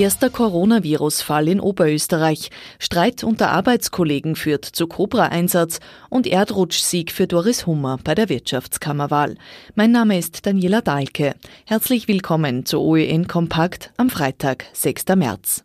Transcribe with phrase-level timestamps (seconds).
[0.00, 2.48] Erster Coronavirus-Fall in Oberösterreich.
[2.78, 9.36] Streit unter Arbeitskollegen führt zu Cobra-Einsatz und Erdrutschsieg für Doris Hummer bei der Wirtschaftskammerwahl.
[9.74, 11.34] Mein Name ist Daniela Dahlke.
[11.66, 15.04] Herzlich willkommen zu OEN Kompakt am Freitag, 6.
[15.16, 15.64] März.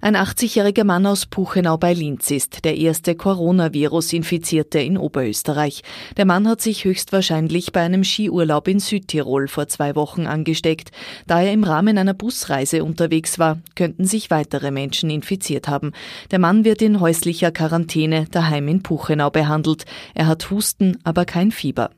[0.00, 5.82] Ein 80-jähriger Mann aus Puchenau bei Linz ist der erste Coronavirus-Infizierte in Oberösterreich.
[6.16, 10.90] Der Mann hat sich höchstwahrscheinlich bei einem Skiurlaub in Südtirol vor zwei Wochen angesteckt.
[11.26, 15.92] Da er im Rahmen einer Busreise unterwegs war, könnten sich weitere Menschen infiziert haben.
[16.30, 19.84] Der Mann wird in häuslicher Quarantäne daheim in Puchenau behandelt.
[20.14, 21.90] Er hat Husten, aber kein Fieber.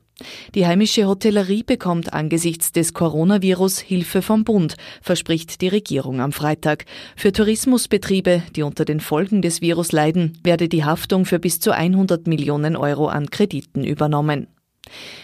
[0.55, 6.85] Die heimische Hotellerie bekommt angesichts des Coronavirus Hilfe vom Bund, verspricht die Regierung am Freitag.
[7.15, 11.71] Für Tourismusbetriebe, die unter den Folgen des Virus leiden, werde die Haftung für bis zu
[11.71, 14.47] 100 Millionen Euro an Krediten übernommen.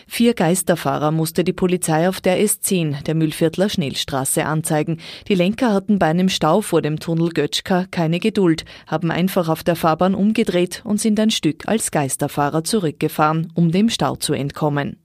[0.07, 4.99] Vier Geisterfahrer musste die Polizei auf der S10 der Mühlviertler Schnellstraße anzeigen.
[5.27, 9.63] Die Lenker hatten bei einem Stau vor dem Tunnel Götschka keine Geduld, haben einfach auf
[9.63, 15.04] der Fahrbahn umgedreht und sind ein Stück als Geisterfahrer zurückgefahren, um dem Stau zu entkommen.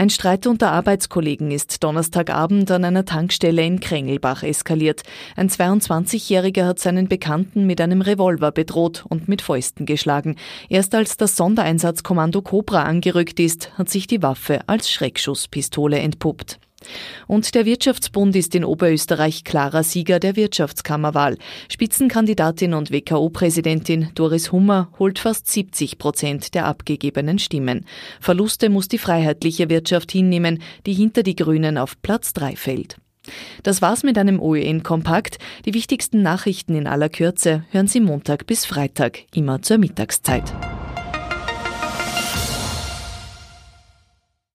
[0.00, 5.02] Ein Streit unter Arbeitskollegen ist Donnerstagabend an einer Tankstelle in Krengelbach eskaliert.
[5.36, 10.36] Ein 22-Jähriger hat seinen Bekannten mit einem Revolver bedroht und mit Fäusten geschlagen.
[10.70, 16.58] Erst als das Sondereinsatzkommando Cobra angerückt ist, hat sich die Waffe als Schreckschusspistole entpuppt.
[17.26, 21.36] Und der Wirtschaftsbund ist in Oberösterreich klarer Sieger der Wirtschaftskammerwahl.
[21.68, 27.86] Spitzenkandidatin und WKO-Präsidentin Doris Hummer holt fast 70 Prozent der abgegebenen Stimmen.
[28.20, 32.96] Verluste muss die freiheitliche Wirtschaft hinnehmen, die hinter die Grünen auf Platz 3 fällt.
[33.62, 35.38] Das war's mit einem OEN-Kompakt.
[35.66, 40.52] Die wichtigsten Nachrichten in aller Kürze hören Sie Montag bis Freitag, immer zur Mittagszeit.